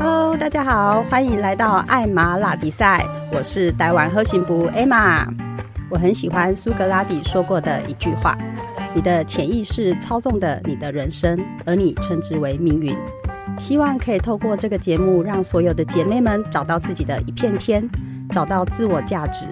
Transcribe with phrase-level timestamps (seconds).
[0.00, 5.26] Hello，大家好，欢迎来到艾玛拉比赛，我是台湾喝行部 Emma。
[5.90, 8.38] 我很喜欢苏格拉底说过的一句话
[8.94, 11.36] ：“你的潜意识操纵的你的人生，
[11.66, 12.96] 而你称之为命运。”
[13.58, 17.82] 希望可以透过这个节目，让所有的姐妹们找到自己的一片天，
[18.30, 19.46] 找到自我价值。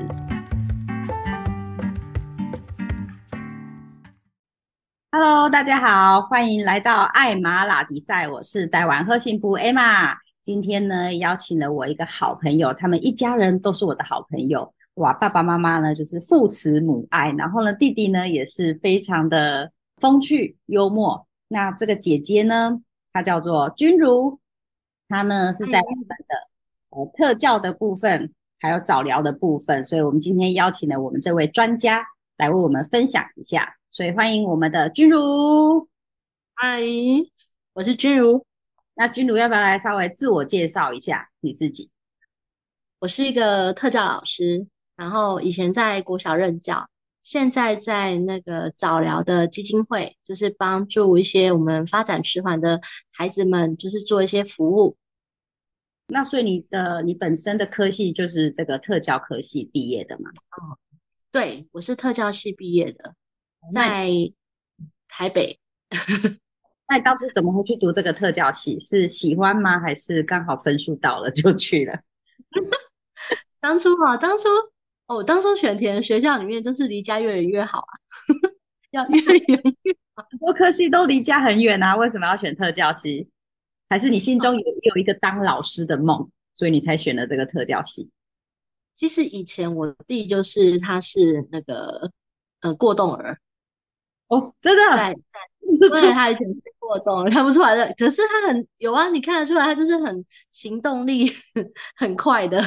[5.11, 10.15] Hello，大家好，欢迎来到艾玛拉迪赛，我是台湾喝行部 Emma。
[10.47, 14.73] 今天呢，邀请了我一个好朋友，他们一家人都是我的好朋友。
[14.95, 21.27] 哇，爸爸妈妈呢就是父慈母爱，然后呢，弟弟呢也是非常的风趣幽默。
[21.49, 22.81] 那这个姐姐呢，
[23.13, 24.39] 她叫做君如，
[25.09, 26.49] 她呢是在日本的
[26.91, 32.07] 呃特教的部分，还有早疗的部分，所以我们今天邀请了我们这位专家
[32.37, 33.75] 来为我们分享一下。
[33.91, 35.89] 所以欢迎我们的君如，
[36.55, 36.81] 嗨，
[37.73, 38.47] 我是君如。
[38.97, 41.91] 那君如要不要来稍微自我介绍一下你自己？
[42.99, 44.67] 我是一个特教老师，
[44.97, 46.89] 然后以前在国小任教，
[47.23, 52.81] 现在在那个早疗的基金会，就是帮助一些我们发展迟缓的
[53.13, 54.97] 孩子们，就是做一些服务。
[56.09, 60.31] 那所以你的你本身的科系就是这个特教科系毕业的吗？
[60.53, 60.79] 哦，
[61.31, 63.15] 对，我是特教系毕业的。
[63.73, 64.09] 在
[65.09, 65.59] 台北，
[66.89, 68.79] 那你当初怎么会去读这个特教系？
[68.79, 69.79] 是喜欢吗？
[69.81, 71.99] 还是刚好分数到了就去了？
[73.61, 74.49] 当初啊，当初
[75.09, 77.93] 哦，当初选填学校里面就是离家越远越好啊，
[78.93, 80.25] 要越远越好。
[80.31, 83.29] 很多科系都离家很远啊，为什么要选特教系？
[83.89, 88.09] 还是你心中有有一个当老师的梦，所以你才选了这个特教系？
[88.95, 92.11] 其实以前我弟就是他是那个
[92.61, 93.37] 呃过动儿。
[94.29, 95.15] 哦，真的，
[95.79, 96.55] 对，对，他以前是
[96.87, 97.93] 过动，看不出来的。
[97.97, 101.31] 可是他很有啊，你看得出来，他就是很行动力
[101.97, 102.63] 很快的，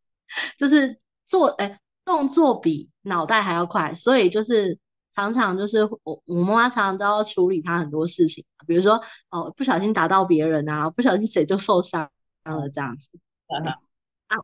[0.58, 4.76] 就是做哎动作比脑袋还要快，所以就是
[5.14, 12.00] 常常就是我我妈妈常常都要处理他很多事情，比如说哦不小心打到别人啊，不小心谁就受伤
[12.44, 13.10] 了这样子。
[13.48, 14.36] 啊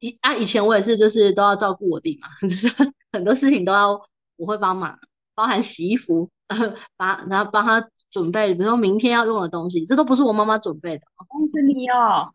[0.00, 2.68] 以啊以前我也是，就是都要照顾我弟嘛， 就是
[3.12, 3.92] 很多事情都要
[4.36, 4.98] 我会帮忙。
[5.36, 6.28] 包含洗衣服，
[6.96, 11.04] 把然后帮他准备，比如说明天要用的东西，这都不是我妈妈准备的，
[11.52, 12.32] 是你哦，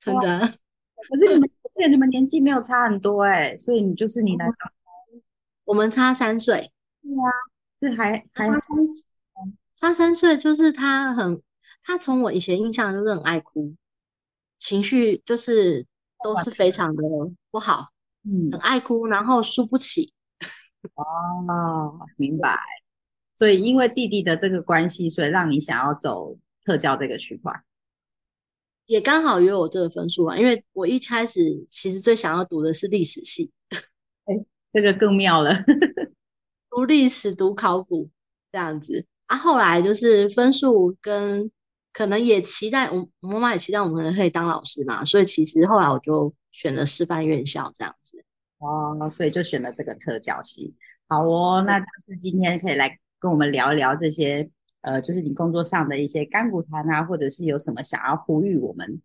[0.00, 0.40] 真的。
[1.08, 4.46] 可是你们，而且你们年纪没有差很多哎，所以你就是你来
[5.64, 6.72] 我们差三岁。
[7.00, 7.30] 对啊，
[7.78, 8.60] 这还还差三
[9.76, 11.40] 差三岁，就是他很，
[11.84, 13.72] 他从我以前印象就是很爱哭，
[14.58, 15.86] 情绪就是
[16.24, 17.02] 都是非常的
[17.52, 17.90] 不好，
[18.24, 20.12] 嗯，很爱哭，然后输不起。
[20.94, 22.58] 哦，明白。
[23.34, 27.52] 所以因为弟弟的这个关系，所以让你想要走特教这个区块，
[28.86, 30.36] 也刚好有我这个分数啊。
[30.36, 33.50] 因为我一开始其实最想要读的是历史系，
[34.26, 34.34] 哎，
[34.72, 35.54] 这个更妙了，
[36.70, 38.10] 读历史、读考古
[38.50, 39.36] 这样子啊。
[39.36, 41.48] 后来就是分数跟
[41.92, 48.24] 可能也期待我妈妈也期待我们可以当老师嘛，所以其实后来我就选了师范院校这样子。
[48.58, 50.74] 哦，所以就选了这个特教系。
[51.08, 54.50] 好哦，那就是今天可以来跟我们聊一聊这些，
[54.82, 59.00] 呃，就是你工作上的一些干股谈啊，或者是有什么想要呼吁我们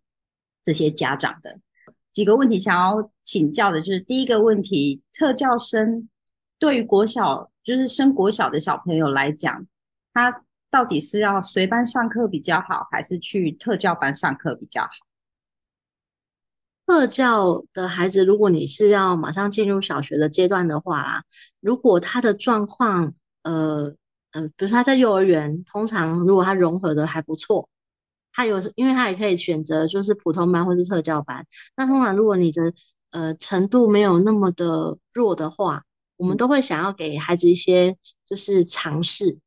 [0.62, 1.58] 这些家长的
[2.12, 6.08] 几个问题，想要请教的，就是第一个问题，特教生
[6.58, 9.66] 对于国小，就是升国小的小朋友来讲，
[10.12, 15.03] 他到底是要随班上课比较好，还是去特教班上课比较好？
[16.86, 21.22] 特教的孩子，如果你是要马上进入小学的阶段的话啦，
[21.60, 23.94] 如果他的状况，呃，
[24.32, 27.66] 嗯，比如说他在幼儿园，通常如果他融合的还不错，
[28.32, 31.46] 他有，因为他也可以选择就是普通班或是特教班。
[31.76, 32.62] 那通常如果你的
[33.12, 35.82] 呃程度没有那么的弱的话，
[36.18, 39.38] 我们都会想要给孩子一些就是尝试，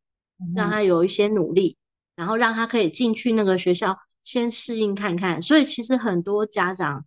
[0.55, 1.77] 让他有一些努力，
[2.15, 5.39] 然后让他可以进去那个学校先适应看看。
[5.39, 7.05] 所以其实很多家长。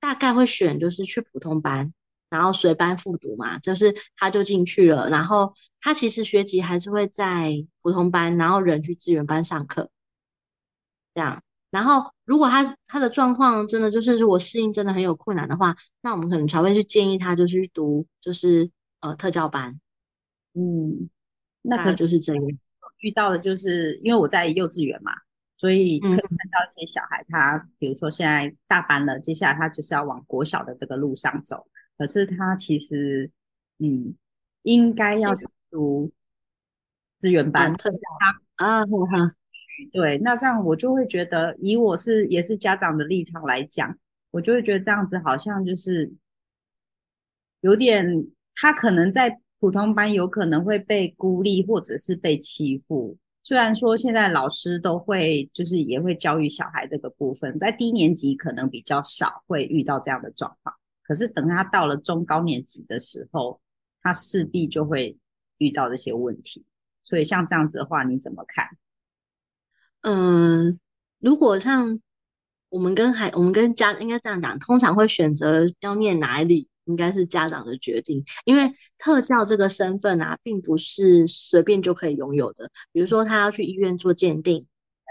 [0.00, 1.92] 大概会选就是去普通班，
[2.30, 7.52] 然后随班复读嘛，就是他就进去了，然后他其实学籍还是会在
[7.82, 9.90] 普通班，然后人去资源班上课，
[11.14, 11.40] 这样。
[11.70, 18.68] 然后如果他他的状况真的就是如果适应真的很有困难的话，那我们可能才会去建议他就是去读就是
[19.00, 19.78] 呃特教班。
[20.54, 21.08] 嗯，
[21.62, 22.44] 那可就是这样。
[22.98, 25.12] 遇到的就是因为我在幼稚园嘛。
[25.60, 31.66] 所以可以看到一些小孩，他比如说现在大班了，接下来他就是要往国小的这个路上走。
[31.98, 33.30] 可是他其实，
[33.76, 34.14] 嗯，
[34.62, 35.36] 应该要
[35.70, 36.10] 读
[37.18, 37.74] 资源班，
[38.56, 39.90] 啊，许。
[39.92, 43.94] 对，那这样我就会觉得，以我是也是家长的立场来讲，
[44.30, 46.10] 我就会觉得这样子好像就是
[47.60, 48.06] 有点，
[48.54, 53.18] 他可能在普通班有可能会被孤立或者是被欺负。
[53.42, 63.60] 虽然说现在老师都会就是也会教育小孩这个部分，在低年级可能比较少会遇到这样的状况，可是等他到了中高年级的时候，
[64.02, 65.16] 他势必就会
[65.58, 66.64] 遇到这些问题。
[67.02, 68.68] 所以像这样子的话，你怎么看？
[70.02, 70.78] 嗯，
[71.18, 72.00] 如果像
[72.68, 78.22] 我们跟孩，我们跟家应该这样讲，通常会选择要念哪里，应该是家长的决定。
[78.44, 82.70] 因为特教这个身份啊，并不是随便就可以拥有的。
[82.92, 84.66] 比如说，他要去医院做鉴定，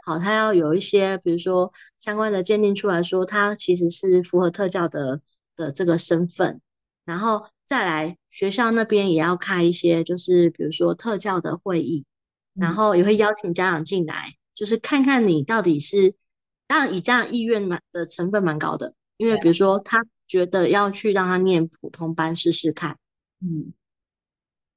[0.06, 5.22] 好，他要有一些，比如说相关的鉴定出来说，他其实是符合特教的
[5.56, 6.62] 的这个身份，
[7.06, 12.06] 然后再来学校那边也要开一些，就是比如说特教的会议，
[12.54, 14.34] 然后也会邀请家长进来。
[14.56, 16.14] 就是看看你到底是，
[16.68, 22.98] 当然以家长意愿蛮的成分蛮高的，因为比如说他觉得要去让他念普通班试试看，
[23.42, 23.74] 嗯，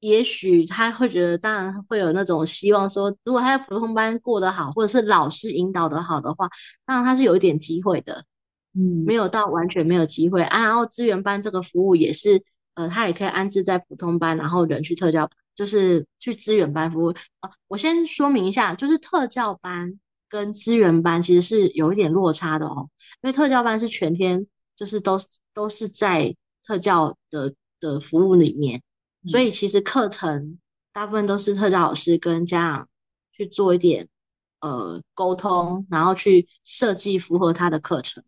[0.01, 6.49] 也许他会觉得，当然会有那种希望说，如果他在普通班过得好，或者是老师引导的好的话，
[6.85, 8.25] 当然他是有一点机会的，
[8.75, 10.65] 嗯，没有到完全没有机会啊。
[10.65, 12.43] 然后资源班这个服务也是，
[12.75, 15.31] 呃，他也可以安置在普通班，然后人去特教。
[15.55, 22.89] 就是去资源班服务啊，我先说明一下，就是特教班跟资源班其实是有一点落差的哦，
[23.21, 24.47] 因为特教班是全天，
[24.83, 25.17] 就是都
[25.55, 26.35] 都是在
[26.67, 28.83] 特教的的服务里面，
[29.27, 30.59] 所以其实课程
[30.93, 32.89] 大部分都是特教老师跟家长
[33.31, 34.09] 去做一点
[34.61, 38.25] 呃沟通，然后去设计符合他的课程。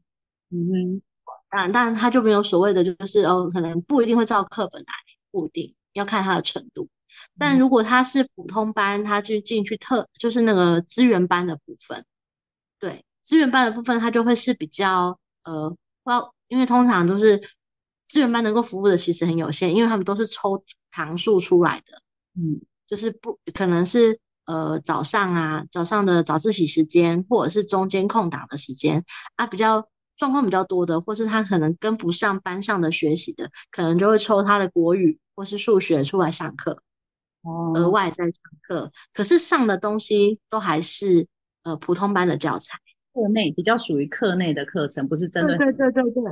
[0.51, 1.03] 嗯哼，
[1.51, 4.93] 当然，当然他就没有所谓的，就是哦，可能不一定会照课本来，
[5.33, 6.89] 不一定要看他的程度。
[7.37, 12.05] 但如果他是普通班，他去进去特就是那个资源班的部分，
[12.79, 17.39] 对资源班的部分，他就会是比较呃，要因为通常都是
[18.07, 22.01] 资源班能够服务的其实很有限，因为他们都是抽堂数出来的，
[22.37, 29.05] 嗯，就是不可能是呃早上啊早上的早自习时间，或者是中间空档的时间
[29.37, 36.83] 啊，比较状况比较多的，或是他可能跟不上班上的学习的，可能就会抽他的国语或是数学出来上课。
[37.43, 38.33] 哦额外在上
[38.67, 41.27] 课，可是上的东西都还是
[41.63, 42.79] 呃普通班的教材，
[43.15, 46.23] 课内比较属于课内的课程，不是针对对对对对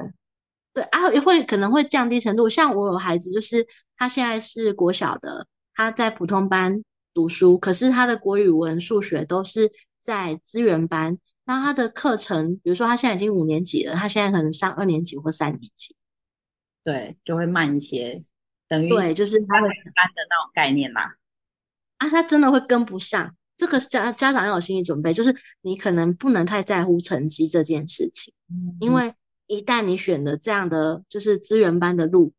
[0.74, 2.48] 对啊，也会可能会降低程度。
[2.48, 6.82] 像我有孩子，就是他现在是国小的，他在普通班
[7.14, 11.16] 读书，可是他的国语文、数学都是在资源班。
[11.44, 15.94] 那他的课程，比如说他现在已经五年级了，他现在可能上二年级或三年级，
[16.84, 18.22] 对，就会慢一些。
[18.68, 21.02] 等于对，就是他们班的那种概念嘛。
[21.98, 28.34] 啊，他真的会跟不上，这个家家长要有心理准备，就是你可能不能太在乎成绩这件事情，
[28.80, 29.14] 因为
[29.46, 32.32] 一旦你选了这样的就是资源班的路，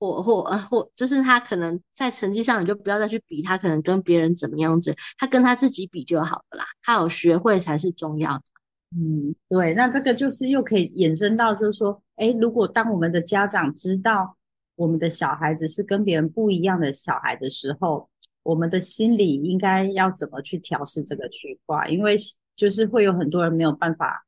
[0.00, 8.42] 或或呃或，就是他可能在成绩上你就不要再去比他，可能跟别人怎么样子，他跟他自己比就好了啦，他有学会才是重要的。
[8.96, 14.36] 嗯，对，那这个就是又可以衍生到，就是说，哎，如果当我们的家长知道。
[14.76, 18.08] 我们的小孩子是跟别人不一样的小孩的时候，
[18.44, 21.88] 我们的心理应该要怎么去调试这个区块？
[21.88, 22.16] 因为
[22.54, 24.24] 就是会有很多人没有办法，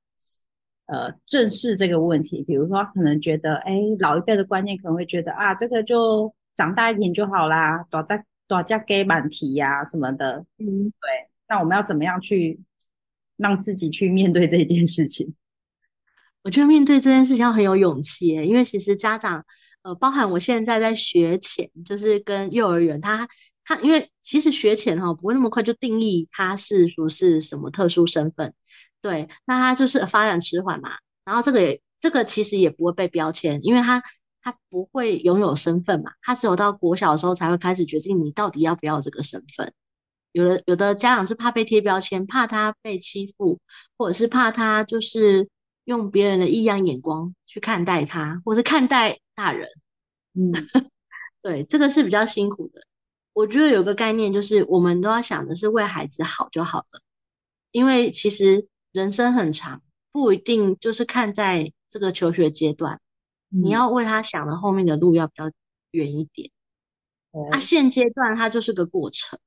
[0.87, 2.43] 呃，正视这个问题。
[2.43, 10.45] 比如说，可能觉得，哎，老一辈的观念可能会觉得啊，这个就长大一点就好啦，多加多加给满题呀什么的。
[10.59, 11.29] 嗯，对。
[11.49, 12.59] 那我们要怎么样去
[13.37, 15.35] 让自己去面对这件事情？
[16.43, 19.45] 我觉得面对这件事情要很有勇气，因为其实家长。
[19.83, 23.29] 呃，包含我现在在学前，就是跟幼儿园，他
[23.67, 28.55] 他因为其实学前哈不会那么快就定义他是说是什么特殊身份，
[29.03, 30.91] 对，那他就是发展迟缓嘛，
[31.25, 34.03] 然后这个也这个其实也不会被标签，因为他
[34.41, 39.73] 他不会拥有身份嘛，他只有到国小的时候才会开始决定你到底要不要这个身份，
[40.33, 43.59] 有的有的家长是怕被贴标签，怕他被欺负，
[43.99, 45.49] 或者是怕他就是
[45.85, 49.19] 用别人的异样眼光去看待他，或是看待。
[49.37, 49.69] 大人，
[50.33, 50.51] 嗯，
[51.43, 52.81] 对，这个是比较辛苦的。
[53.37, 57.03] 我觉得有个概念就是，我们都要想的是为孩子好就好了。
[57.71, 62.99] 因为其实人生很长，不一定就是看在这个求学阶段，
[63.51, 65.51] 你要为他想的后面的路要比较
[65.91, 66.51] 远一点。
[67.53, 69.39] 啊，现阶段它就是个过程。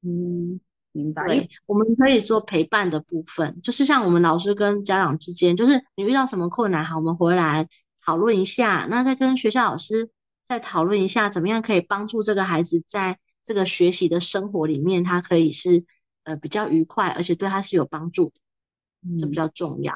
[0.00, 0.58] 嗯，
[0.92, 1.26] 明白。
[1.26, 7.68] 对，我们可以做陪伴的部分，就是像我们老师跟家长之间，就是你遇到什么困难，好，我们回来。
[8.06, 10.10] 讨论一下，那再跟学校老师
[10.46, 15.84] 再讨论一下，怎么样可以帮助这个孩子在这个学习的生活里面，他可以是
[16.24, 19.94] 呃比较愉快，而且对他是有帮助的，这比嗯，较重要。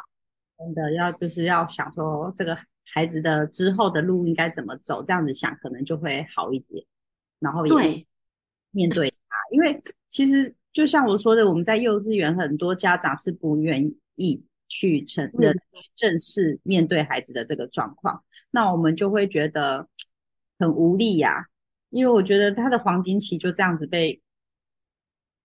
[0.58, 6.84] 真的要就是要想说这个孩子的之后的路应该怎么走，这样子想可能就会好一点，
[7.38, 8.06] 然后也，
[8.72, 15.56] 面对他，因为其实就像我说的，我们在幼稚园很多家长是不愿意去承认、
[15.94, 19.88] 正视面对孩子的这个状况，那我们就会觉得
[20.58, 21.46] 很无力呀、
[21.90, 24.20] 因为我觉得他的黄金期就这样子被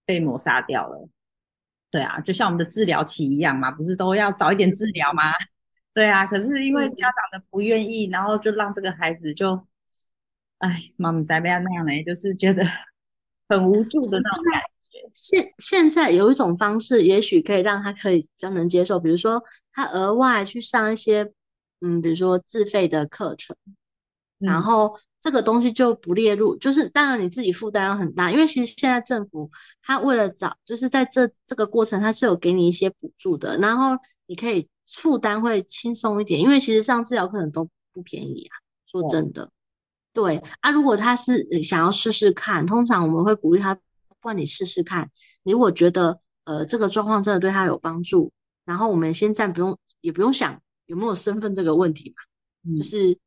[0.05, 1.09] 被抹杀掉了。
[1.89, 5.31] 对啊，就像我们的治疗期一样嘛，不是都要早一点治疗吗？
[5.93, 9.67] 对啊，可是因为家嗯长的不愿意，然后就让这个孩子就，
[10.57, 12.63] 哎，妈妈在不要那样呢，就是觉得
[13.47, 15.09] 很无助的那种感觉。
[15.13, 21.31] 现现在有一种方式，也许可以让他可以比较能接受，比如说他额外去上一些，
[21.81, 23.55] 嗯，比如说自费的课程。
[24.39, 29.49] 然嗯，后这个东西就不列入，就是当然你自己负担要很大，因为其实现在政府
[29.81, 37.63] 他为了找，就是在这这个过程，他是有给你一些补助的，然后你可以负担会轻松一点，因为其实上治疗可能都
[37.93, 38.53] 不便宜啊，
[38.85, 39.49] 说，真的。
[40.11, 43.73] 对啊，如果他是呃想要试试看，通常我们会鼓励他，
[44.19, 45.09] 不然你试试看，
[45.43, 48.29] 你如果觉得呃这个状况真的对他有帮助，
[48.65, 52.75] 然后我们先暂不用，也不用想有没有身份这个问题嘛。
[52.75, 53.17] 就嗯，是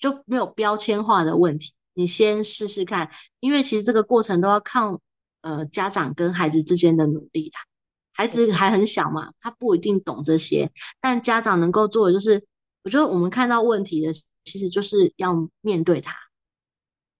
[0.00, 1.72] 就没有标签化的问题。
[1.94, 3.10] 你先试试看，
[3.40, 5.00] 因为其实这个过程都要靠
[5.40, 7.60] 呃家长跟孩子之间的努力啦。
[8.12, 12.42] 孩子还很小嘛，他不一定懂这些，但家长能够做的就是，
[12.84, 14.12] 我觉得我们看到问题的，
[14.44, 16.14] 其实就是要面对它。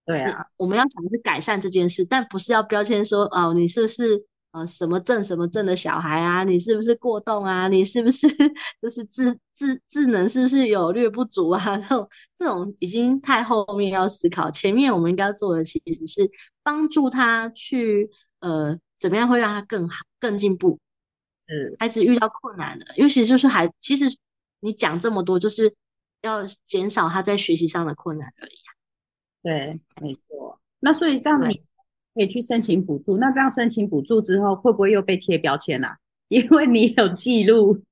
[0.07, 4.25] 对啊，我们要想的是改善这件事，但不是要标签说哦，你是不是
[4.57, 6.43] 呃什么症什么症的小孩啊？
[6.43, 7.69] 你是不是过动啊？
[7.69, 8.27] 你是不是
[8.81, 11.61] 就是智智智能是不是有略不足啊？
[11.77, 16.31] 这种这种已经太后面要思考，前面我们应该做的其实是
[16.63, 18.09] 帮助他去
[18.41, 20.79] 呃怎么样会让他更好更进步。
[21.39, 24.07] 是，孩子遇到困难的，尤其就是孩，其实
[24.61, 25.75] 你讲这么多，就是
[26.23, 28.71] 要减少他在学习上的困难而已啊。
[29.43, 30.59] 对，没错。
[30.81, 31.63] 那所以这样你对。
[32.17, 35.99] 可以去申请补助，那这样申请补助之后，会不会又被贴标签啊？
[36.29, 37.83] 因为你有记录，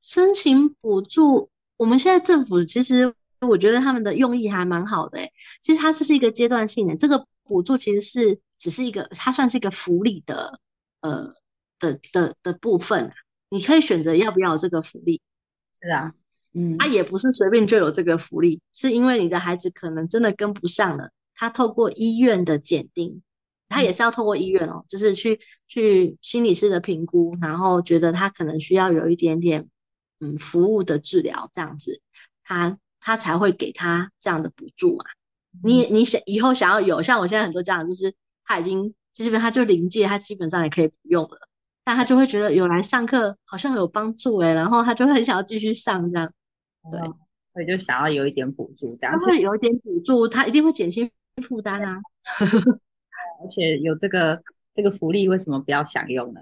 [0.00, 5.32] 申请补助，我们现在政府其实我觉得他们的用意还蛮好的诶。
[5.60, 10.60] 其实它这是一个阶段性的，这个补助其实是只是一个，它算是一个福利的
[11.00, 11.34] 呃
[11.80, 13.12] 的的的部分啊
[13.50, 15.20] 你可以选择要不要这个福利，
[15.74, 16.14] 是啊，
[16.78, 23.22] 它嗯也不是随便就有这个福利，是因为你的孩子可能真的跟不上了，他透过医院的检定，
[23.68, 23.84] 他嗯。
[23.84, 25.38] 也是要透过医院哦，就是去
[25.68, 29.68] 去心理师的评估，然后觉得他可能需要有一点点
[30.20, 32.00] 嗯服务的治疗这样子，
[32.42, 35.04] 他他才会给他这样的补助嘛。
[35.62, 38.12] 你嗯，你想以后想要有，像我现在很多家长就是
[38.44, 41.38] 他已经基本他就临界，他基本上也可以不用了，
[41.82, 46.30] 但他就会觉得有来上课好像有帮助诶，然后他就会很想要继续上这样。
[46.92, 47.16] 对，哦，
[47.52, 51.10] 所以就想要有一点补助，这样，其实他会有一点补助，他一定会减轻
[51.42, 52.00] 负担啊。
[53.42, 56.40] 而且有这个这个福利，为什么不要享用呢？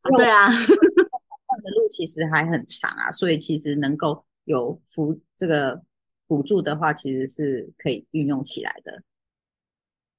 [0.00, 0.56] 啊， 对啊，的
[1.76, 5.82] 路其实还很长啊，所以其实能够有扶这个
[6.26, 9.02] 补助的话，其实是可以运用起来的。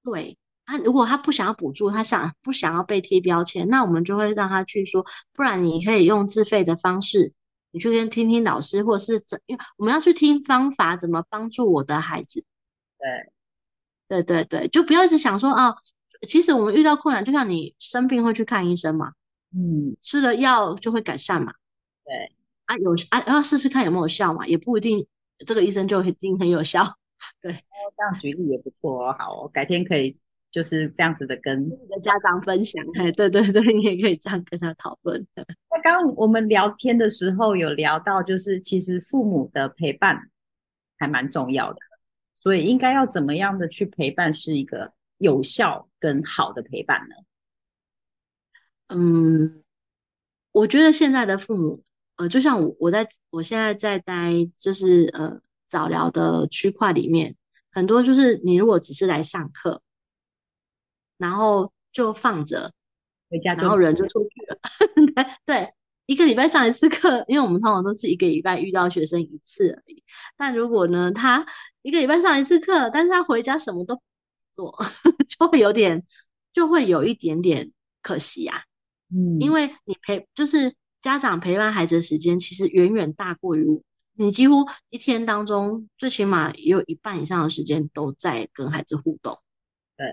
[0.04, 0.38] 对。
[0.66, 7.34] 他如果他不想要补助，他想不想要被贴标签，那我们就会让他去说，不然你可以用自费的方式，
[7.72, 12.46] 你去先听听老师，或者是怎，因为我们要去听方法怎么帮助我的孩子。
[14.08, 15.76] 对，对对对，就不要一直想说啊，
[16.28, 19.12] 其实我们遇到困难，就像你生病会去看医生嘛，
[19.54, 21.54] 嗯，吃了药就会改善嘛。
[22.06, 22.32] 对，
[22.66, 25.06] 啊有啊要试试看有没有效嘛，也不一定
[25.46, 26.84] 这个医生就一定很有效。
[27.42, 29.16] 对，这样举例也不错哦。
[29.20, 30.18] 好哦，改天可以
[30.52, 31.56] 就是这样子的跟。
[31.70, 35.26] 跟你的家长分享，哎，对对对，你也可以这样跟他讨论。
[35.36, 40.30] 那刚刚我们聊天的时候有聊到，就是其实父母的陪伴
[40.98, 41.80] 还蛮重要的，
[42.44, 47.16] 所以应该要怎么样的去陪伴是一个有效跟好的陪伴呢？
[48.90, 49.64] 嗯，
[50.52, 51.82] 我觉得现在的父母，
[52.18, 57.34] 呃，就像我我在我现在在待就是呃早疗的区块里面，
[57.72, 59.82] 很多就是你如果只是来上课，
[61.18, 62.74] 然后就放着，
[63.30, 64.60] 回家就然后人就出去了。
[65.46, 65.74] 对，
[66.06, 70.04] 一个礼拜上一次课，因为我们通常都是一个礼拜遇到学生一次而已。
[70.36, 71.46] 但如果呢，他
[71.82, 74.02] 一个礼拜上一次课，但是他回家什么都不
[74.54, 74.78] 做，
[75.28, 76.04] 就会有点，
[76.52, 78.58] 就会有一点点可惜啊。
[79.16, 83.66] 嗯因嗯，为你陪，就是家长陪伴孩子的时间，其实远远大过于
[84.16, 89.38] 你几乎一天当中，最起码也有一半以上的时间都在跟孩子互动。
[89.96, 90.06] 对，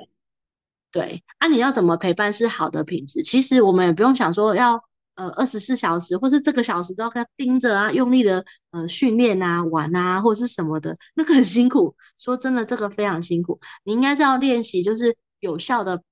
[0.92, 3.22] 对，啊，你要怎么陪伴是好的品质？
[3.22, 4.82] 其实我们也不用想说要
[5.14, 11.94] 呃二十四小时，或是这个小时都要跟他盯着啊，用力的呃训练啊、玩啊，或者是什么的，那个很辛苦。
[12.18, 13.58] 说真的，这个非常辛苦。
[13.84, 16.02] 你应该是要练习，就是有效的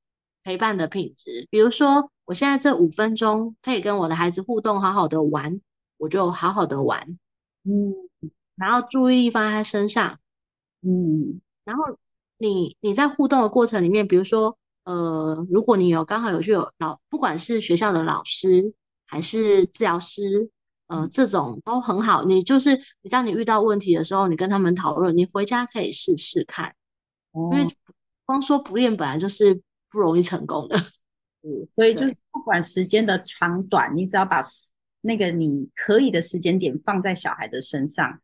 [0.43, 1.47] 陪伴的品质。
[1.51, 5.61] 比如说，我现在这五分钟可以跟我的孩子互动，好好的玩，
[5.97, 7.01] 我就好好的玩，
[7.65, 7.95] 嗯
[8.57, 10.19] 然后注意力放在他身上。
[10.83, 11.85] 嗯然后
[12.39, 18.73] 你你在互动的过程里面，比如说，呃，如果你有刚好有去有老，不管是学校的老师
[19.09, 20.49] 还是治疗师，
[20.87, 22.25] 呃，这种都很好。
[22.25, 26.73] 你就是你当你遇到问题的时候，你跟他们讨论，你回家可以试试看，
[27.33, 27.67] 哦因为
[28.25, 29.61] 光说不练本来就是
[29.91, 30.77] 不容易成功的。
[31.43, 38.21] 嗯所以就是不管时间的长短，你只要把时那个你可以的时间点放在小孩的身上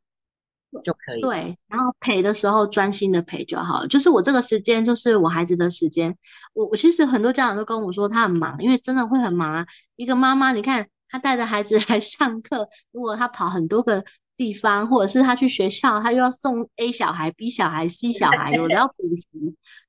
[0.83, 1.21] 就可以。
[1.21, 3.87] 对，然后陪的时候专心的陪就好了。
[3.87, 6.17] 就是我这个时间，就是我孩子的时间。
[6.55, 9.67] 我我其实很多家长都跟我说他很忙，因为真的会很忙啊。
[9.97, 14.05] 一个妈妈，你看她带着孩子 来上课，如果她跑很多个
[14.37, 19.29] 地方，或者是她去学校，她又要送 A 小孩、B 小孩、C 小孩，有的要补习，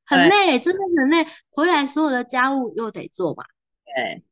[0.05, 1.25] 很累，真的很累。
[1.49, 3.43] 回来所有的家务又得做嘛。
[3.85, 4.23] 对，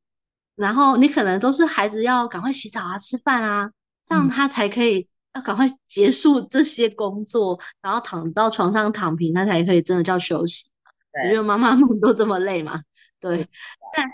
[0.56, 3.72] 然后你可能都是孩子要赶快洗澡啊、吃饭啊，
[4.06, 10.70] 这样嗯他才可以要赶快结束这些工作，然后躺到床上躺平，那才可以真的叫休息。
[11.14, 12.82] 我对觉得妈妈们都这么累嘛，
[13.20, 13.48] 对。
[13.96, 14.06] 但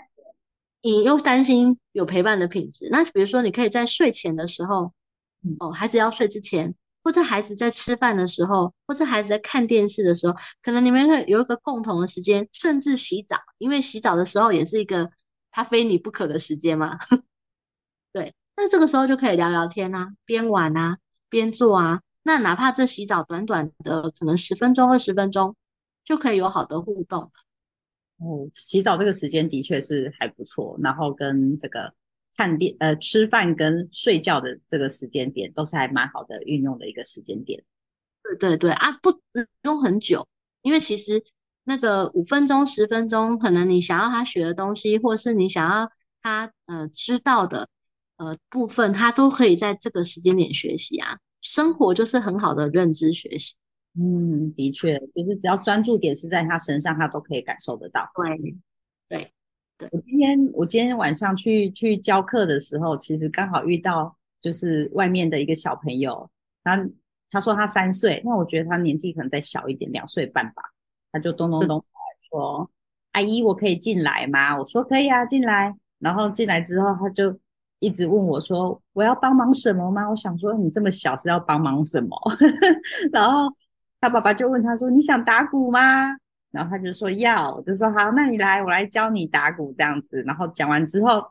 [0.82, 4.92] 你又担心有陪伴的品质，那比如说你可以在睡前的时候
[5.42, 15.10] 嗯，哦，孩子要睡之前，或者孩子在吃饭的时候，或者孩子在看电视的时候，可能你们会有一个共同的时间，甚至洗澡，因为洗澡的时候也是一个
[15.50, 16.98] 他非你不可的时间嘛。
[18.12, 20.98] 对，那这个时候就可以聊聊天啊，边玩啊，
[21.30, 22.02] 边做啊。
[22.24, 25.56] 那哪怕这洗澡短短的可能十分钟、二十分钟，
[26.04, 27.30] 就可以有好的互动了。
[28.18, 31.90] 哦，洗澡这个时间的确是还不错，然后跟这个
[32.36, 37.64] 看电呃吃饭跟睡觉的这个时间点都是还蛮好的运用的一个时间点。
[38.22, 39.20] 对对对啊，不不
[39.62, 40.28] 用很久，
[40.60, 41.24] 因为其实
[41.64, 47.66] 那个五分钟、十分钟，可能你想要他学的东西，或是你想要他呃知道的
[48.20, 51.16] 呃部分，他都可以在这个时间点学习啊。
[51.40, 53.56] 生活就是很好的认知学习。
[53.98, 58.06] 嗯，的确，就是只要专注点是在他身上，他都可以感受得到。
[58.14, 58.54] 对，
[59.08, 59.32] 对，
[59.78, 66.30] 对我今天我今天晚上去去教课的时候，其实刚好遇到就是外面的一个小朋友，
[66.62, 66.86] 他
[67.30, 70.62] 他说他三岁，那我觉得他年纪可能再小一点，两岁半吧，
[71.10, 71.82] 他就咚咚咚
[72.30, 72.70] 说
[73.12, 77.36] ：“阿姨，我可以进来吗？”我说：“可以啊，进来。”然后进来之后，他就
[77.80, 82.16] 一直问我说：“我要帮忙什么吗？”我想说你这么小是要帮忙什么？
[83.12, 83.52] 然后
[84.00, 85.80] 他爸爸就问他说：“你想打鼓吗？”
[86.52, 90.22] 然后他就说要，我就说好，那你来，我来教你打鼓这样子。
[90.22, 91.24] 然后讲完之后，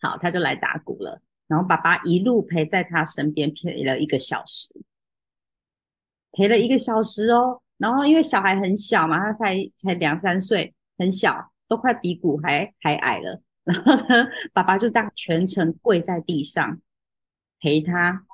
[0.00, 1.20] 好，他就来打鼓了。
[1.46, 4.72] 然后爸爸一路陪在他身边陪了一个小时，
[6.32, 7.60] 陪了一个小时哦。
[7.76, 13.42] 然后因为小孩很小嘛，他才才两三岁，很小，都快比鼓还还矮了。
[13.64, 16.80] 然后呢，爸爸就这样全程跪在地上
[17.60, 18.26] 陪他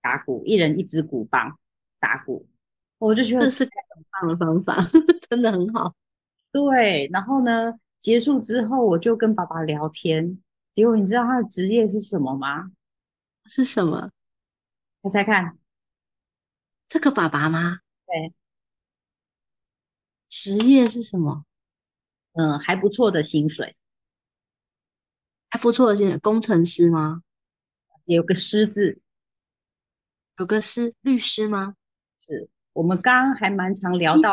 [0.00, 1.58] 打鼓，一人一支鼓棒
[1.98, 2.46] 打鼓。
[2.98, 4.76] 我就觉得这是很棒的方法，
[5.30, 5.94] 真的很好。
[6.50, 10.38] 对，然后呢，结束之后我就跟爸爸聊天，
[10.72, 12.72] 结果你知道他的职业是什么吗？
[13.46, 14.10] 是什么？
[15.04, 15.56] 猜猜看。
[16.88, 17.78] 这个爸爸吗？
[18.06, 18.34] 对，
[20.28, 21.44] 职业是什么？
[22.32, 23.76] 嗯，还不错的薪水，
[25.50, 27.22] 还不错的薪水，工程师吗？
[28.04, 29.00] 有个师字，
[30.38, 31.74] 有个师律师吗？
[32.20, 34.30] 是我们刚刚还蛮常聊到？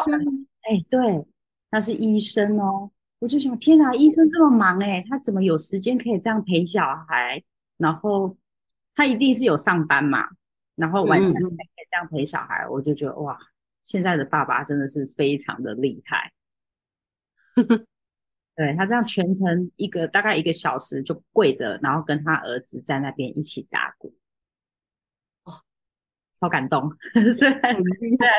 [0.62, 1.26] 哎，对，
[1.70, 7.44] 他是医生哦，我就想，天哪，医生这么忙哎，他怎么有时间可以这样陪小孩？
[7.78, 8.38] 然后
[8.94, 10.30] 他一定是有上班嘛，
[10.76, 13.38] 然后晚上还可以这样陪小孩，我就觉得哇，
[13.84, 16.32] 现在的爸爸真的是非常的厉害。
[18.56, 24.14] 对他这样全程一个大概一个小时就跪着，然后跟他儿子在那边一起打鼓，
[25.44, 25.54] 哦
[26.40, 26.90] 超感动。
[27.38, 27.76] 虽然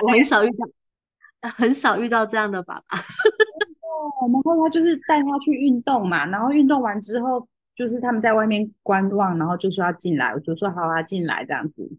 [0.03, 2.99] 我很少遇到， 很少遇到这样的爸爸。
[3.87, 11.91] 哦，然后他就是带他去运动嘛，然后运动完之后，就是他们在外面观望，然后就说要进来，我就说好啊，进来这样子。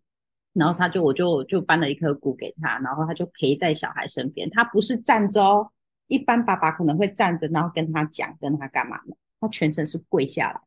[0.54, 5.72] 然后他就我就就搬了一颗鼓给他，然后他就陪在小孩身边，他不是站着哦，
[6.08, 9.16] 一般爸爸可能会站着，然后跟他讲，跟他干嘛呢？
[9.40, 10.62] 他全程是跪下来，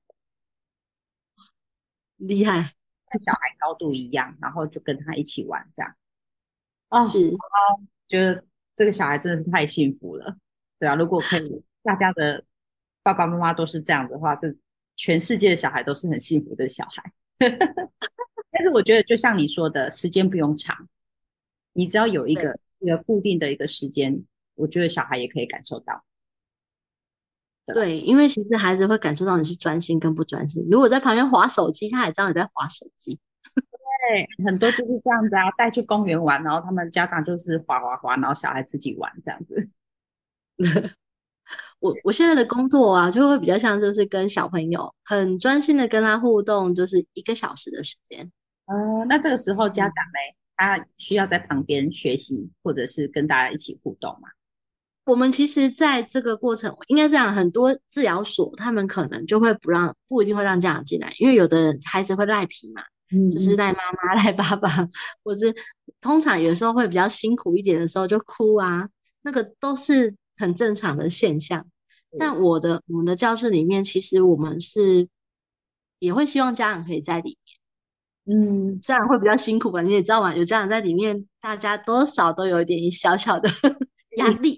[2.16, 2.59] 厉害，
[3.09, 5.96] 跟小孩高度一样，然后就跟他一起玩这样。
[6.90, 7.37] 哦，是。
[8.09, 10.37] 觉得这个小孩真的是太幸福了，
[10.79, 12.44] 对啊，如果可以大家的
[13.03, 14.53] 爸爸妈妈都是这样的话，这
[14.96, 17.12] 全世界的小孩都是很幸福的小孩。
[18.50, 20.88] 但是我觉得，就像你说的，时间不用长，
[21.72, 24.24] 你只要有一个一个固定的一个时间，
[24.61, 26.05] 我觉得小孩也可以感受到。
[27.66, 30.66] 对，因为其实孩子会感受到你是专心跟不专心。
[30.70, 33.18] 如果在旁边划手机，他也知道你在划手机。
[34.09, 39.64] 对，很多就是这样子啊，带去公园玩，然后他们家长就是划划划，然后小孩自己玩这样子。
[41.79, 48.31] 我我现在的工作啊，就会比较像就是跟小朋友很专心的跟他互动，就是一个小时的时间。
[48.66, 54.29] 哦，那这个时候家长呢，他需要在旁边学习，或者是跟大家一起互动嘛？
[55.11, 62.83] 我们其实在这个过程，应该这样，很多治疗所他们可能就会不让，不一定会让家长进来，因为有的孩子会赖皮嘛，
[63.29, 64.68] 就是赖妈妈、 赖爸爸，
[65.25, 65.53] 或是
[66.01, 68.88] 通常有时候会比较辛苦一点的时候就哭啊，
[69.23, 71.66] 那个都是很正常的现象。
[72.16, 75.09] 但我的我们的教室里面，其实我们是
[75.99, 77.37] 也会希望家长可以在里
[78.25, 83.51] 面，嗯，虽然会比较辛苦吧，你也知道嘛，有家长在里面，大家多少都有一点小小的
[84.18, 84.57] 压力。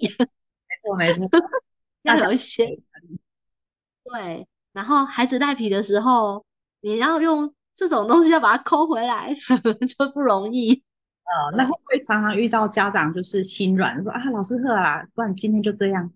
[0.83, 1.29] 错没错，
[2.03, 2.67] 要有一些
[4.05, 6.45] 对，然后孩子赖皮的时候，
[6.81, 9.33] 你要用这种东西要把它抠回来，
[9.87, 10.83] 就不容易。
[11.25, 16.13] 呃，那会不会常常遇到家长就是心软，说啊，老师喝啦，不然今天就这样，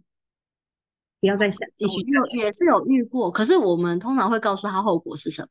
[1.20, 2.00] 不要再想继续。
[2.00, 5.48] 有也是有遇过，可是我们通常会告诉他后果是什么。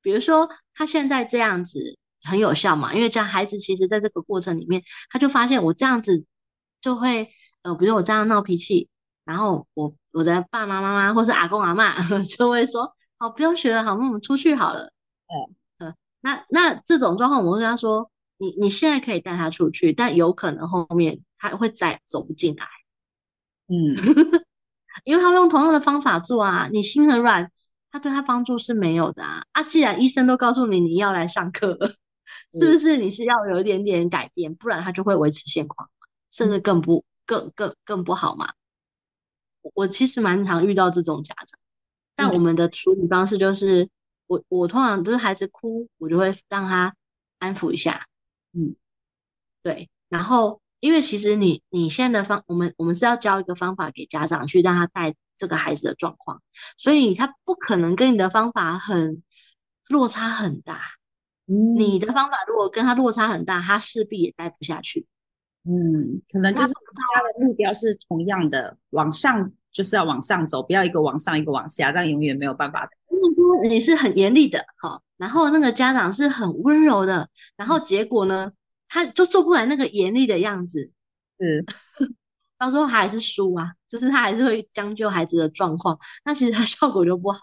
[0.00, 6.24] 比如说他现在这样子很有效嘛，因为这样孩子其实在这个过程里面，他就发现我这样子
[6.80, 7.28] 就会。
[7.68, 8.88] 呃，比如我这样闹脾气，
[9.26, 14.90] 然后我我的爸爸妈妈或是阿公阿妈 就会说：“好，不要学了，好，那我们出去好了。”
[15.78, 22.66] 嗯，那那这种状况，我会跟他说：“你你现在可以带他出去，但有可能后面他会再走不进来。”
[23.68, 23.92] 嗯，
[25.04, 27.50] 因为他用同样的方法做啊，你心很软，
[27.90, 29.42] 他对他帮助是没有的啊。
[29.52, 31.86] 啊，既然医生都告诉你你要来上课了，
[32.58, 35.86] 是不是你是要有一点点改变，不然他就会维持现况，
[36.30, 37.04] 甚至更不。
[37.28, 38.54] 更更更不好嘛？
[39.74, 41.60] 我其实蛮常遇到这种家长，
[42.16, 43.86] 但我们的处理方式就是，
[44.26, 46.94] 我我通常就是孩子哭，我就会让他
[47.38, 48.06] 安抚一下，
[48.54, 48.74] 嗯，
[49.62, 49.90] 对。
[50.08, 56.40] 然后，因为其实你你现在的方，我们我们是要教一个方法给家长去让他带这个孩子的状况，
[56.78, 59.22] 所以他不可能跟你的方法很
[59.88, 60.80] 落差很大。
[61.44, 65.06] 你的方法如果跟他落差很大，他势必也带不下去。
[65.70, 72.92] 嗯，可能就是大家的目标是同样的，往上就是要往上走，不要一个往上一个往下，这样永远没有办法的。
[73.68, 78.50] 你是很严厉的，好，然后那个家长是很温柔的，然后结果呢，
[78.88, 80.90] 他就做不来那个严厉的样子，
[81.36, 81.62] 嗯，
[82.56, 87.40] 到时候还是输啊，就是他还是会将就孩子的状况，那其实他 效果就不好。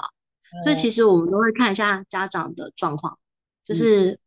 [0.64, 3.16] 所以其实我们都会看一下家长的状况，
[3.64, 4.20] 就是。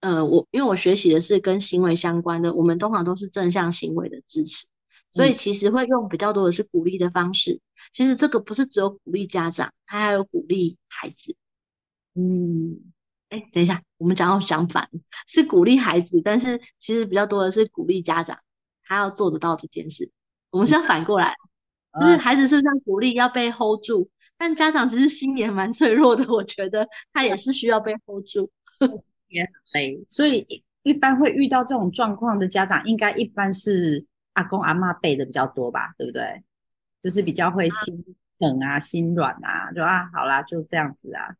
[0.00, 4.66] 呃，我因为我学习的是跟行为相关的，我们通常都是正向行为的支持，
[5.10, 7.60] 所以其实会用比较多的是鼓励的方式。
[7.92, 11.36] 其实这个不是只有鼓励家长，他还有鼓励孩子。
[12.14, 12.76] 嗯，
[13.28, 14.88] 哎，等一下，我们讲到相反，
[15.26, 18.36] 是鼓励孩子，但是其实比较多的是鼓励家长，
[18.84, 20.10] 他要做得到这件事。
[20.50, 21.34] 我们是要反过来，
[22.00, 24.08] 就是孩子是不是要鼓励要被 hold 住？
[24.38, 28.50] 但家长其实心也蛮脆弱的，我觉得他也是需要被 hold 住。
[29.30, 30.46] 也很累，所以
[30.82, 36.42] 一般会遇到这种状况的家长，应该一般是阿公阿妈背的比较多吧，对不对？
[37.00, 38.04] 就是比较会心
[38.38, 41.34] 疼啊、心软啊，就啊，好啦，就这样子啊。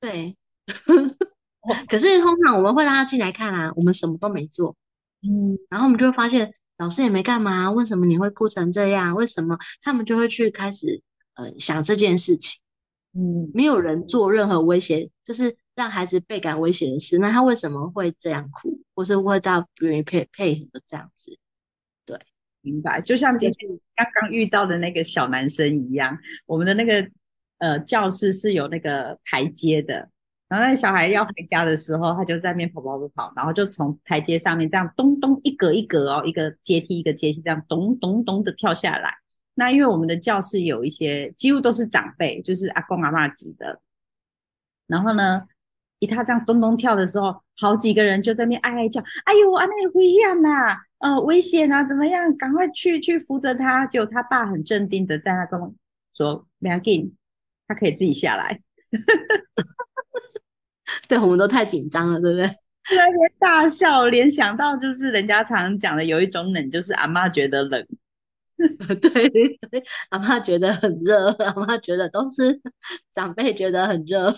[0.00, 0.36] 对，
[1.88, 4.76] 可是通常我们会让他进来看啊，我们什么都没做，
[5.22, 9.14] 嗯，然后我们就会发现老师也没干嘛，为什么你会哭成这样？
[9.14, 11.00] 为什么他们就会去开始
[11.34, 12.60] 呃想这件事情？
[13.12, 15.56] 嗯，没有人做任何威胁，就是。
[15.76, 21.38] 让孩子倍感危险的事，那他为什么会这样哭，或是会到不愿意配配合这样子？
[22.04, 22.18] 对，
[22.60, 23.00] 明白。
[23.00, 27.08] 就像今天刚刚遇到的那个小男生一样，我们的那个
[27.58, 30.10] 呃教室是有那个台阶的，
[30.48, 39.14] 然后那小孩要回家的时候，他就在那边跑跑跑跑，然后就从台阶上面这样咚咚一格一格哦，一个阶梯一个阶梯这样咚咚咚的跳下来。
[39.54, 43.80] 那因为我们的教室有一些几乎都是长辈，就是阿公阿妈级的，
[44.86, 45.46] 然后呢。
[46.00, 52.36] 以他这样咚咚跳的时候，好几个人就在那边哀哀叫：“哎呦，啊那危险呐，呃，危险啊，怎么样？
[52.36, 55.72] 赶快去去扶着他。”就他爸很镇定的在那跟我
[56.12, 57.14] 说：“不要紧，
[57.68, 58.60] 他可以自己下来。
[61.08, 62.46] ”对，我们都太紧张了，对不对？
[62.96, 67.86] 在那边大笑，联想到就是人家常讲的有一种冷，就是阿妈觉得冷。
[69.00, 69.28] 对
[69.70, 72.60] 对，阿妈觉得很热，阿妈觉得都是
[73.10, 74.34] 长辈觉得很热，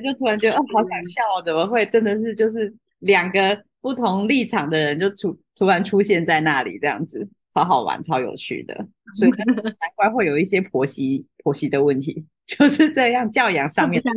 [0.10, 8.74] 就突然觉得哦，好想笑哦，怎么会真的是就是两个不同立场的人就出突然出现在那里，这样子超好玩、超有趣的，
[9.14, 9.44] 所以难
[9.94, 14.02] 怪会有一些婆媳婆媳的问题， 就是这样教养上面。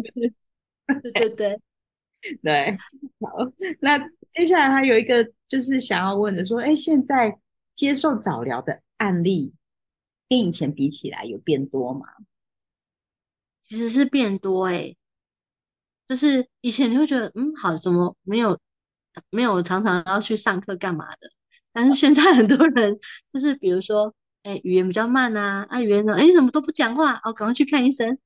[1.03, 1.59] 对对对
[2.41, 2.77] 对，
[3.19, 3.99] 好，那
[4.31, 7.37] 接下来还有一个就是想要问的，说，哎，现在
[7.73, 9.53] 接受早疗的案例
[10.29, 12.05] 跟以前比起来有变多吗？
[13.63, 14.95] 其实是变多哎，
[16.07, 18.57] 就是以前你会觉得，嗯，好，怎么没有
[19.31, 21.29] 没有常常要去上课干嘛的？
[21.73, 22.97] 但是现在很多人
[23.31, 24.13] 就是，比如说，
[24.43, 27.19] 哎，语言比较慢啊，啊，语言呢，哎，怎么都不讲话？
[27.23, 28.17] 哦，赶快去看医生。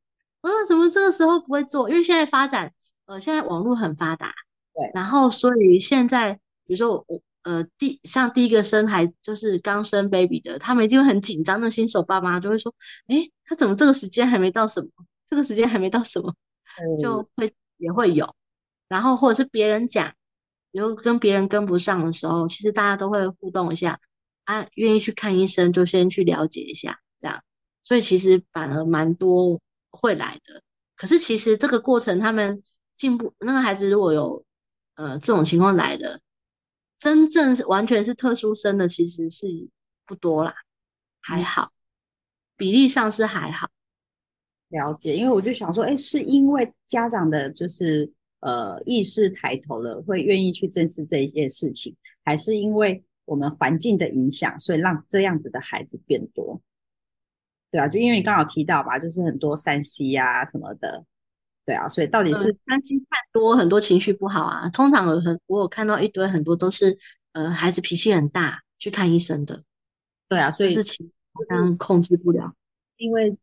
[0.41, 1.89] 啊，怎么这个时候不会做？
[1.89, 2.71] 因为现在发展，
[3.05, 4.31] 呃，现在网络很发达，
[4.73, 6.33] 对，然后所以现在，
[6.65, 12.73] 比如说我，呃，第像第一个生孩就是刚生 baby 的，他们一定会很紧张的新手爸妈就会说，
[13.07, 14.87] 哎，他怎么这个时间还没到什么？
[15.27, 16.33] 这个时间还没到什么？
[17.01, 18.35] 就会也会有，
[18.87, 20.13] 然后或者是别人讲，
[20.71, 23.99] 比如跟别人跟不上的时候，其实大家都会互动一下，
[24.43, 27.41] 啊，愿意去看医生就先去了解一下，这样，
[27.81, 29.59] 所以其实反而蛮多。
[29.91, 30.61] 会来的，
[30.95, 32.61] 可是其实这个过程，他们
[32.95, 34.45] 进步，那个孩子如果有
[34.93, 36.21] 呃这种情况来的，
[36.99, 39.47] 真正是完全是特殊生的，其实是
[40.05, 40.53] 不多啦，
[41.19, 41.71] 还好，
[42.55, 43.67] 比例上是还好。
[44.69, 56.61] 了解，因为我就想说，哎，是因为家长的就是呃意识抬头了，会愿意去正视这一件事情，还是因为我们环境的影响，所以让这样子的孩子变多？
[57.71, 61.05] 对啊，就因为你刚好提到吧，就是很多三 C 啊什么的，
[61.65, 64.67] 对啊，所以到底是三 C 太多，很多情绪不好啊。
[64.69, 66.97] 通常有很我有看到一堆很多都是
[67.33, 69.63] 呃孩子脾气很大去看医生的，
[70.27, 72.53] 对啊，所以事情好像控制不了，
[72.97, 73.37] 因为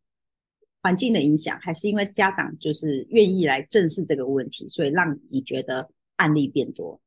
[0.87, 7.01] 环境的影响，还是因为家长就是愿意来正视这个问题，所以让你觉得案例变多。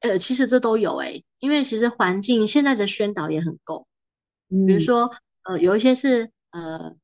[0.00, 3.86] 呃，其实这都有哎，因为其实环境现在的宣导也很够。
[4.66, 5.08] 比如说，
[5.44, 6.96] 呃，有一些是呃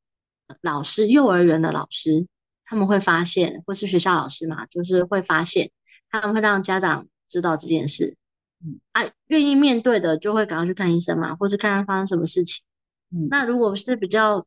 [0.62, 2.26] 老师，幼儿园的老师，
[2.64, 5.70] 他们会发现，或是学校老师嘛，就是会发现，
[6.10, 8.16] 他们会让家长知道这件事，
[8.64, 12.64] 嗯，啊，愿意面对的就会赶快去看医生嘛，或是看看发生什么事情。
[13.12, 14.44] 嗯，那如果是比较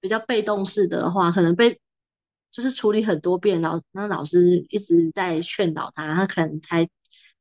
[0.00, 1.80] 比较被动式的的话，可能被
[2.50, 6.88] 就是处理很多遍，然后那老师一直在劝导他，他可能才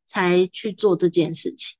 [0.05, 1.77] 才去做这件事情。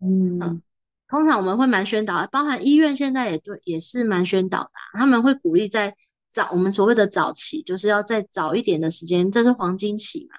[0.00, 0.62] 嗯。
[1.08, 4.70] 通常我们会蛮宣导，包含医院现在也对，也是蛮宣导的。
[4.94, 5.94] 他们会鼓励在
[6.30, 10.36] 早，我们所谓的早期，就是要在早一点的时间，这是黄金期嘛，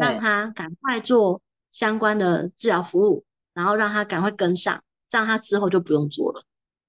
[0.00, 1.40] 让他赶快做
[1.70, 6.42] 相关的治疗服务，然后让他赶快跟上，这样他之后就不用做了。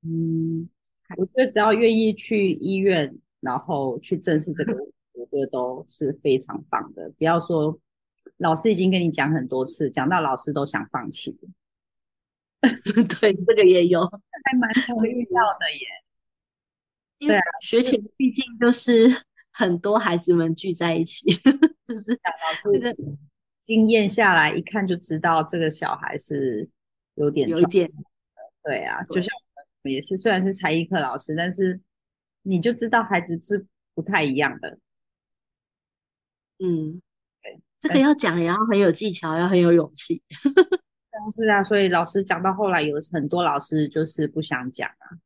[0.08, 0.70] 嗯，
[1.17, 4.74] 我觉得只要愿意去医院，然后去正视这个，
[5.13, 7.12] 我觉得都是非常棒的。
[7.17, 7.78] 不要说
[8.38, 11.38] 老师已经跟你讲很多次，讲到老师都想放弃。
[13.20, 17.28] 对，这个也有，还蛮常遇 到的耶。
[17.28, 19.08] 对啊，学前毕竟就是
[19.52, 21.30] 很多孩子们聚在一起，
[21.88, 22.20] 就是
[22.72, 22.96] 这个
[23.63, 26.70] 经验下来一看就知道，这个小孩是
[27.15, 27.91] 有点有一点。
[28.63, 29.30] 对啊，就像
[29.88, 31.80] 也是，虽然是才艺课老师，但是
[32.43, 34.78] 你就知道孩子是不太一样的。
[36.60, 37.02] 嗯，
[37.41, 40.21] 对，这个要讲也要很有技巧，要很有勇气。
[41.32, 45.17] 是啊，所以老师讲到后来，有很多老师就是不想讲啊。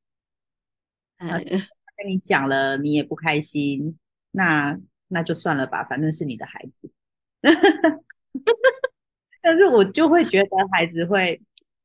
[1.18, 1.44] 哎，
[1.98, 3.98] 跟你讲了，你也不开心，
[4.32, 6.92] 那那就算了吧，反正是你的孩子。
[9.44, 11.40] 但是我就会觉得孩子会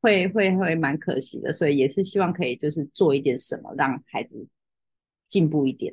[0.06, 4.46] 会会会蛮可惜的，所以也是希望可以就是做一点什么，让孩子
[5.26, 5.92] 进步一点。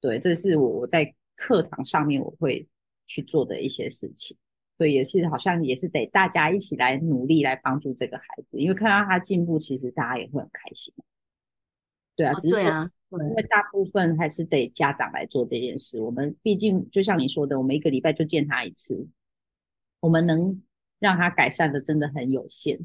[0.00, 2.66] 对，这是我我在课堂上面我会
[3.06, 4.34] 去做的一些事情。
[4.78, 10.92] 对，也是好像也是得大家一起来努力来帮助这个孩子，因为看到他进步，其实大家也会很开心。
[12.16, 16.00] 对啊，对啊，因为大部分还是得家长来做这件事。
[16.00, 19.06] 我们毕竟就像你说的，我们一个礼拜就见他一次，
[20.00, 20.62] 我们能
[20.98, 22.80] 让他改善的真的很有限。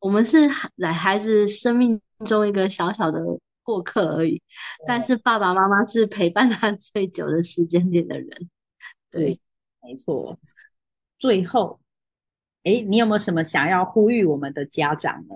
[0.00, 3.20] 我们是来孩子生命中一个小小的
[3.62, 4.40] 过客而已，
[4.86, 8.50] 但是爸爸妈妈是陪伴他 最久的时间点的人。
[9.10, 9.40] 对。
[9.80, 10.38] 没错，
[11.18, 11.80] 最后，
[12.64, 15.34] 哎，你有没有什么想要呼吁我们的家长呢？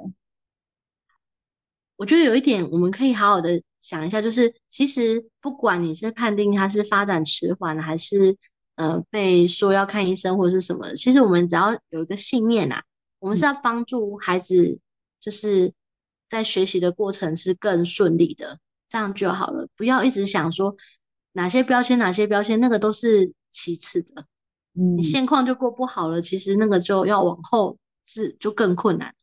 [1.96, 8.36] 我觉得有一点，我们可以好好的想一下，就是其实不管你是判定他是发展迟缓，还是
[8.74, 12.82] 呃被说要看医生或者是什么，其实我们只要有一个信念啊，
[13.22, 14.80] 我们是要帮助孩子
[15.20, 15.72] 就是
[16.28, 18.58] 在学习的过程是更顺利的，
[18.88, 19.68] 这样就好了。
[19.76, 20.74] 不要一直想说
[21.34, 24.26] 哪些标签，哪些标签，那个都是其次的。
[24.74, 29.14] 嗯你现况就过不好了，其实那个就要往后是就更困难。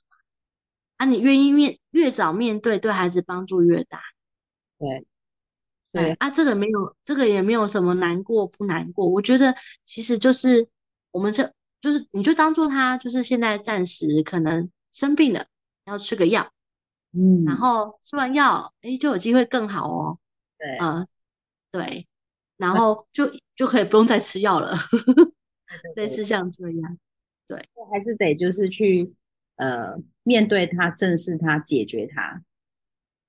[0.96, 4.02] 啊，你愿意面越早面对，对孩子帮助越大。
[4.78, 5.06] 对
[5.92, 9.06] 对对啊，这个没有，这个也没有什么难过不难过。
[9.06, 10.70] 我觉得其实就是
[11.12, 11.52] 我们这
[11.82, 15.46] 就是你就当做他就是现在暂时可能生病了，
[15.86, 16.52] 要吃个药，
[17.14, 20.20] 嗯，然后吃完药，哎，就有机会更好哦。
[20.58, 21.08] 对嗯，
[21.72, 22.08] 对，
[22.58, 24.74] 然后就就可以不用再吃药了，
[25.96, 26.98] 类似像这样。
[27.48, 27.58] 对
[27.92, 29.14] 还是得就是去
[29.56, 32.44] 呃面对它，正视它，解决它。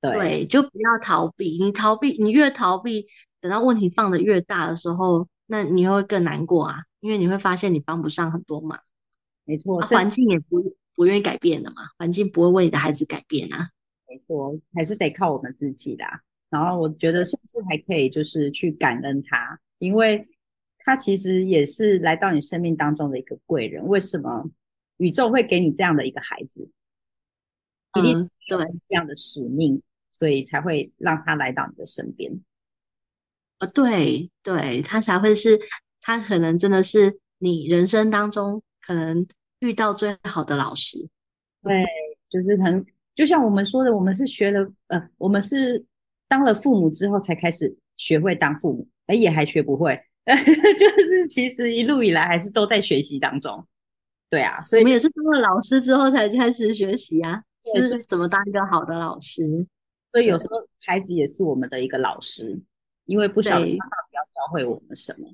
[0.01, 1.57] 对对，就不要逃避。
[1.63, 3.07] 你逃避，你越逃避，
[3.41, 8.79] 等到问题放的越大的时候，那你会更难过啊，因为你会发现你帮不上很多忙，
[9.45, 10.63] 没错，啊环境也不
[10.95, 13.69] 不愿意改变的嘛，环境不会为你的孩子改变啊。
[14.07, 16.21] 没错，还是得靠我们自己啦。
[16.51, 20.25] 然后我觉得甚至还可以就是去感恩他，因为
[20.79, 23.85] 他其实也是来到你生命当中的一个贵人。
[23.89, 24.49] 为什么
[24.99, 26.71] 宇宙会给你这样的一个孩子？
[27.99, 28.59] 一定嗯，对，
[28.89, 29.83] 这样的使命，
[30.13, 32.33] 所以才会让他来到你的身边。
[33.61, 35.59] 呃，对对，他才会是，
[36.01, 39.27] 他可能真的是你人生当中可能
[39.61, 40.99] 遇到最好的老师。
[41.63, 41.85] 对，
[42.29, 45.85] 就是很，就像我们说的，我们是学了，呃，我们是
[46.27, 53.65] 当了父母之后才开始学会当父母，哎，也还学不会， 就是其实一路以来还是都在学习当中。
[54.31, 57.43] 对啊，所以我们也是当了老师之后才开始学习啊，
[57.75, 59.67] 是怎么当一个好的老师。
[60.13, 62.59] 所以有时候孩子也是我们的一个老师，
[63.11, 65.29] 因为不晓得对他到底要教会我们什么。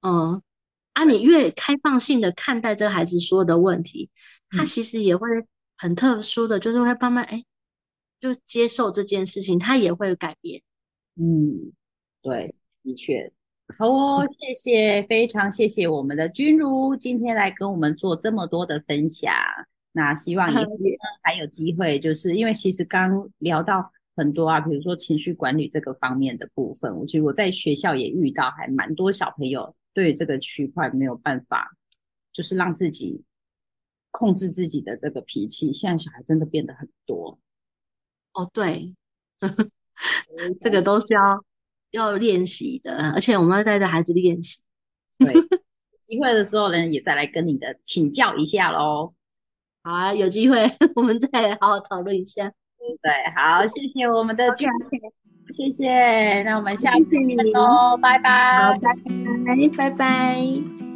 [0.00, 0.42] 嗯，
[0.94, 4.10] 啊，你越开放性的看待这个孩子所有的问题，
[4.50, 5.28] 他嗯其实也会
[5.78, 7.44] 很特殊的，就是会慢慢哎，
[8.18, 10.60] 就接受这件事情，他也会改变。
[11.14, 11.72] 嗯，
[12.20, 13.32] 对，的确。
[13.78, 19.32] 好哦，谢谢，非常谢谢我们的君如今天来跟我们做这么多的分享。
[19.92, 20.62] 那希望以后
[21.22, 31.70] 还有机会，就是因为其实刚聊到很多啊，比如说情绪管理这个方面的部分，我觉得我在学校也遇到还蛮多小朋友对于这个区块没有办法，
[32.32, 33.22] 就是让自己
[34.10, 35.72] 控制自己的这个脾气。
[35.72, 37.38] 现在小孩真的变得很多，
[38.34, 38.94] 哦，对，
[40.60, 41.44] 这个都是要
[41.92, 44.60] 要练习的，而且我们要带着孩子练习。
[45.18, 49.14] 对， 有机会的时候呢，也再来跟你的请教一下喽。
[49.82, 50.64] 好啊，有机会
[50.96, 52.52] 我们再好好讨论一下。
[53.02, 54.98] 对，好，谢谢我们的俊凯，
[55.50, 58.78] 谢谢，那我们下次见喽，拜拜。
[58.80, 58.94] 拜
[59.44, 60.91] 拜，拜拜。